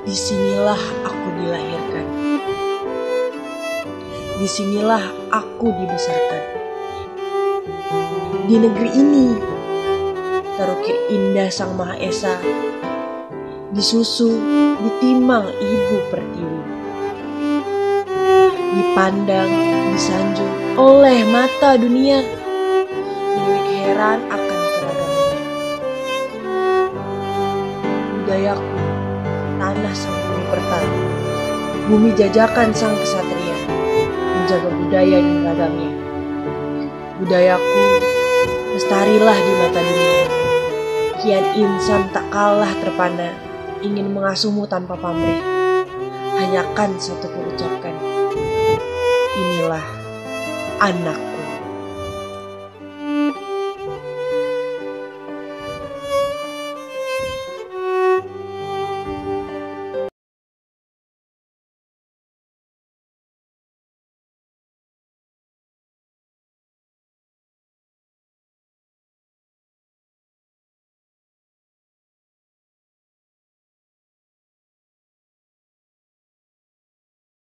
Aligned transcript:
Di 0.00 0.16
sinilah 0.16 0.80
aku 1.04 1.26
dilahirkan. 1.36 2.06
Di 4.40 4.48
sinilah 4.48 5.04
aku 5.28 5.68
dibesarkan. 5.76 6.42
Di 8.48 8.56
negeri 8.56 8.90
ini, 8.96 9.36
terukir 10.56 10.96
indah 11.12 11.52
Sang 11.52 11.76
Maha 11.76 12.00
Esa, 12.00 12.40
disusu, 13.76 14.40
ditimang 14.80 15.52
ibu 15.60 15.96
pertiwi. 16.08 16.60
Dipandang, 18.80 19.52
disanjung 19.92 20.80
oleh 20.80 21.28
mata 21.28 21.76
dunia, 21.76 22.24
Dewi 23.36 23.60
heran 23.84 24.24
akan 24.32 24.60
keragamannya. 24.64 25.40
Budayaku, 28.16 28.79
tanah 29.70 29.94
sang 29.94 30.18
bumi 30.26 30.44
pertama, 30.50 30.98
bumi 31.86 32.10
jajakan 32.18 32.74
sang 32.74 32.90
kesatria, 32.98 33.54
menjaga 34.10 34.66
budaya 34.66 35.22
dan 35.22 35.46
ragamnya. 35.46 35.90
Budayaku, 37.22 37.86
lestarilah 38.74 39.38
di 39.38 39.52
mata 39.62 39.78
dunia. 39.78 40.26
Kian 41.22 41.46
insan 41.54 42.10
tak 42.10 42.26
kalah 42.34 42.72
terpana, 42.82 43.30
ingin 43.78 44.10
mengasuhmu 44.10 44.66
tanpa 44.66 44.98
pamrih. 44.98 45.38
Hanya 46.34 46.66
kan 46.74 46.90
satu 46.98 47.30
ku 47.30 47.38
ucapkan, 47.54 47.94
inilah 49.38 49.86
anak 50.82 51.29